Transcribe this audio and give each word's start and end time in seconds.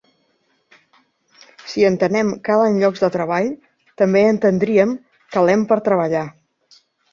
Si 1.73 1.85
entenem 1.89 2.31
"calen 2.47 2.79
llocs 2.85 3.05
de 3.05 3.11
treball", 3.17 3.51
també 4.05 4.25
entendríem 4.33 4.97
"calem 5.39 5.69
per 5.75 5.81
treballar". 5.93 6.27